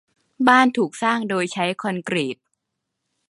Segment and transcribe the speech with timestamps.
[0.47, 2.37] บ้านถูกสร้างโดยใช้คอนกรีต